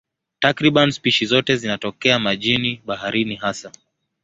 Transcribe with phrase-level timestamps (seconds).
[0.39, 3.71] Takriban spishi zote zinatokea majini, baharini hasa.